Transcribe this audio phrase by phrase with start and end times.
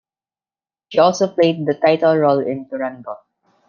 [0.89, 3.19] She also played the title role in "Turandot".